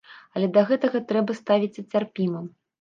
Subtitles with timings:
[0.37, 2.47] Але да гэтага трэба ставіцца цярпіма.